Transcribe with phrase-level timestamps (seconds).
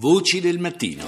[0.00, 1.02] Voci del mattino.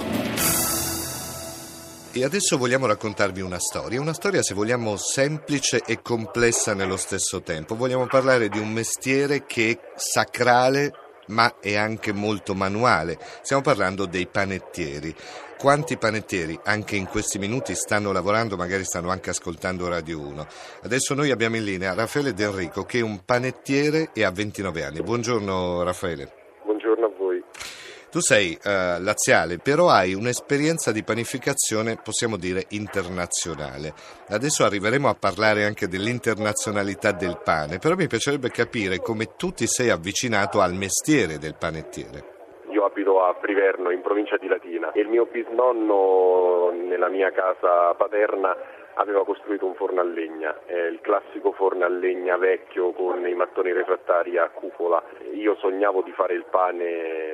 [2.11, 7.41] E adesso vogliamo raccontarvi una storia, una storia se vogliamo semplice e complessa nello stesso
[7.41, 7.77] tempo.
[7.77, 10.91] Vogliamo parlare di un mestiere che è sacrale
[11.27, 13.17] ma è anche molto manuale.
[13.43, 15.15] Stiamo parlando dei panettieri.
[15.57, 20.47] Quanti panettieri anche in questi minuti stanno lavorando, magari stanno anche ascoltando Radio 1.
[20.83, 25.01] Adesso noi abbiamo in linea Raffaele D'Enrico che è un panettiere e ha 29 anni.
[25.01, 26.39] Buongiorno Raffaele.
[28.11, 33.93] Tu sei uh, laziale, però hai un'esperienza di panificazione, possiamo dire, internazionale.
[34.27, 39.65] Adesso arriveremo a parlare anche dell'internazionalità del pane, però mi piacerebbe capire come tu ti
[39.65, 42.39] sei avvicinato al mestiere del panettiere.
[42.71, 47.93] Io abito a Priverno, in provincia di Latina, e il mio bisnonno nella mia casa
[47.93, 48.53] paterna
[48.95, 53.33] aveva costruito un forno a legna, eh, il classico forno a legna vecchio con i
[53.33, 55.01] mattoni refrattari a cupola.
[55.33, 57.30] Io sognavo di fare il pane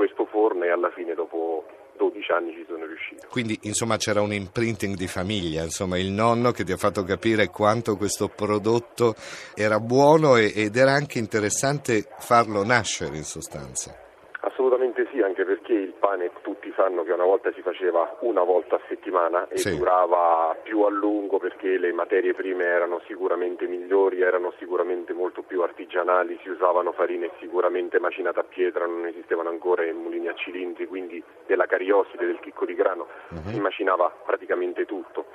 [0.00, 1.62] questo forno e alla fine dopo
[1.98, 3.26] 12 anni ci sono riuscito.
[3.28, 7.48] Quindi insomma c'era un imprinting di famiglia, insomma il nonno che ti ha fatto capire
[7.48, 9.12] quanto questo prodotto
[9.54, 13.94] era buono ed era anche interessante farlo nascere in sostanza.
[14.40, 18.76] Assolutamente sì, anche perché il pane tutti sanno che una volta si faceva una volta
[18.76, 19.76] a settimana e sì.
[19.76, 25.62] durava più a lungo perché le materie prime erano sicuramente migliori, erano sicuramente molto più
[25.62, 30.86] artigianali, si usavano farine sicuramente macinate a pietra, non esistevano ancora i mulini a cilindri,
[30.86, 33.50] quindi della carioside, del chicco di grano, uh-huh.
[33.50, 35.26] si macinava praticamente tutto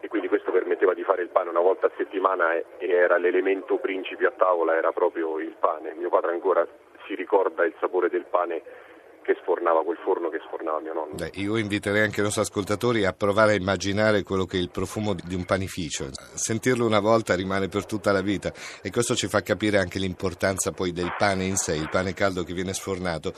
[0.00, 3.76] e quindi questo permetteva di fare il pane una volta a settimana e era l'elemento
[3.76, 5.94] principe a tavola, era proprio il pane.
[5.94, 6.66] Mio padre ancora
[7.06, 8.62] si ricorda il sapore del pane
[9.22, 11.14] che sfornava quel forno che sfornava mio nonno.
[11.14, 14.70] Beh, io inviterei anche i nostri ascoltatori a provare a immaginare quello che è il
[14.70, 16.08] profumo di un panificio.
[16.34, 20.72] Sentirlo una volta rimane per tutta la vita e questo ci fa capire anche l'importanza
[20.72, 23.32] poi del pane in sé, il pane caldo che viene sfornato.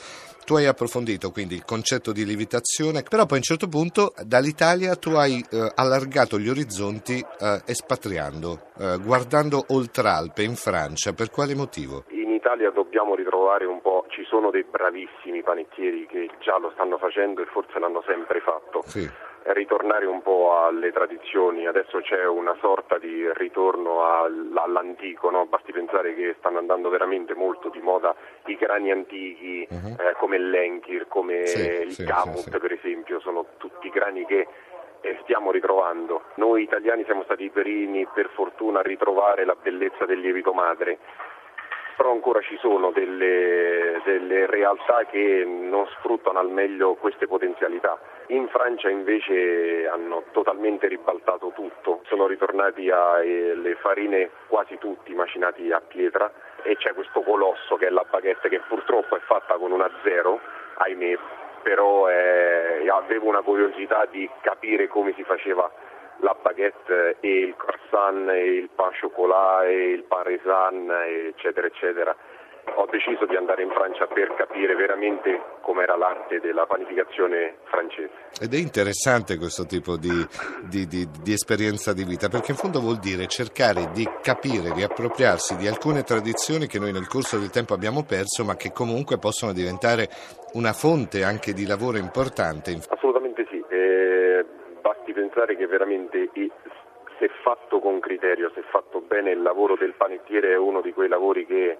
[0.45, 4.95] Tu hai approfondito quindi il concetto di lievitazione, però poi a un certo punto dall'Italia
[4.95, 11.13] tu hai eh, allargato gli orizzonti eh, espatriando, eh, guardando oltre Alpe in Francia.
[11.13, 12.03] Per quale motivo?
[12.45, 17.41] Italia dobbiamo ritrovare un po', ci sono dei bravissimi panettieri che già lo stanno facendo
[17.41, 18.81] e forse l'hanno sempre fatto.
[18.85, 19.07] Sì.
[19.43, 24.03] Ritornare un po' alle tradizioni, adesso c'è una sorta di ritorno
[24.55, 25.45] all'antico, no?
[25.45, 28.15] basti pensare che stanno andando veramente molto di moda
[28.45, 29.97] i grani antichi uh-huh.
[29.99, 34.47] eh, come l'Enkir, come sì, il sì, Kamut per esempio, sono tutti grani che
[35.01, 36.23] eh, stiamo ritrovando.
[36.35, 40.97] Noi italiani siamo stati i primi per fortuna a ritrovare la bellezza del lievito madre
[41.95, 47.97] però ancora ci sono delle, delle, realtà che non sfruttano al meglio queste potenzialità.
[48.27, 55.81] In Francia invece hanno totalmente ribaltato tutto, sono ritornati alle farine quasi tutti macinati a
[55.81, 56.31] pietra
[56.63, 60.39] e c'è questo colosso che è la baguette che purtroppo è fatta con una zero,
[60.77, 61.17] ahimè,
[61.61, 65.71] però eh, avevo una curiosità di capire come si faceva
[66.19, 67.55] la baguette e il
[67.89, 70.89] croissant il pain chocolat il parmesan
[71.29, 72.15] eccetera eccetera
[72.77, 78.09] ho deciso di andare in Francia per capire veramente com'era l'arte della panificazione francese.
[78.41, 80.09] Ed è interessante questo tipo di,
[80.67, 84.81] di, di, di, esperienza di vita, perché in fondo vuol dire cercare di capire, di
[84.81, 89.19] appropriarsi di alcune tradizioni che noi nel corso del tempo abbiamo perso, ma che comunque
[89.19, 90.09] possono diventare
[90.53, 92.81] una fonte anche di lavoro importante.
[92.89, 93.63] Assolutamente sì.
[93.69, 94.43] Eh,
[94.81, 96.29] basti pensare che veramente
[97.19, 101.07] se fatto con criterio, se fatto bene il lavoro del panettiere è uno di quei
[101.07, 101.77] lavori che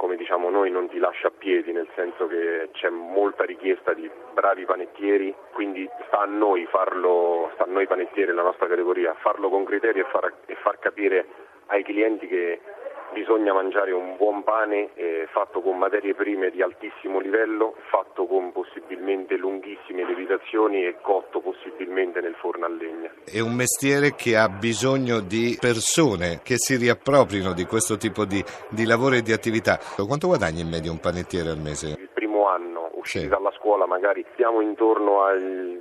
[0.00, 4.10] come diciamo noi non ti lascia a piedi, nel senso che c'è molta richiesta di
[4.32, 9.50] bravi panettieri, quindi sta a noi farlo, sta a noi panettieri, la nostra categoria, farlo
[9.50, 11.26] con criterio e far, e far capire
[11.66, 12.60] ai clienti che
[13.12, 18.52] bisogna mangiare un buon pane eh, fatto con materie prime di altissimo livello, fatto con
[18.52, 23.10] possibilmente lunghissime lievitazioni e cotto possibilmente nel forno a legna.
[23.24, 28.42] È un mestiere che ha bisogno di persone che si riapproprino di questo tipo di,
[28.68, 29.78] di lavoro e di attività.
[29.96, 31.96] Quanto guadagna in media un panettiere al mese?
[31.98, 33.30] Il primo anno, usciti sì.
[33.30, 35.80] dalla scuola magari siamo intorno al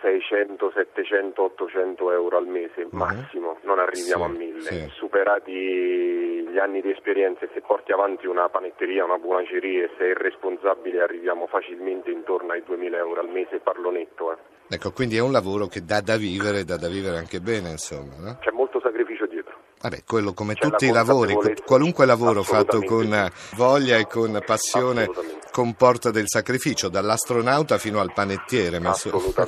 [0.00, 2.96] 600, 700, 800 euro al mese uh-huh.
[2.96, 4.60] massimo, non arriviamo sì, a 1000.
[4.60, 4.88] Sì.
[4.94, 10.14] Superati gli anni di esperienza e se porti avanti una panetteria, una buonaceria e sei
[10.14, 14.32] responsabile arriviamo facilmente intorno ai 2000 euro al mese, parlo netto.
[14.32, 14.36] Eh.
[14.68, 18.14] Ecco, quindi è un lavoro che dà da vivere, dà da vivere anche bene, insomma.
[18.18, 18.38] No?
[18.40, 19.54] C'è molto sacrificio dietro.
[19.80, 25.08] Vabbè, quello come C'è tutti i lavori, qualunque lavoro fatto con voglia e con passione
[25.56, 28.92] comporta del sacrificio, dall'astronauta fino al panettiere, ma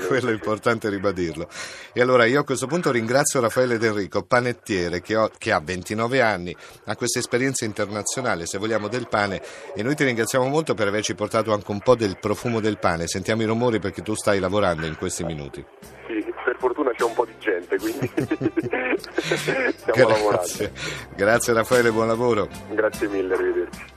[0.08, 1.46] quello è importante ribadirlo.
[1.92, 6.22] E allora io a questo punto ringrazio Raffaele D'Enrico, panettiere, che, ho, che ha 29
[6.22, 6.56] anni,
[6.86, 9.42] ha questa esperienza internazionale, se vogliamo, del pane
[9.74, 13.06] e noi ti ringraziamo molto per averci portato anche un po' del profumo del pane.
[13.06, 15.62] Sentiamo i rumori perché tu stai lavorando in questi minuti.
[16.06, 20.06] Sì, per fortuna c'è un po' di gente, quindi stiamo Grazie.
[20.06, 20.70] lavorando.
[21.14, 22.48] Grazie Raffaele, buon lavoro.
[22.70, 23.96] Grazie mille, arrivederci.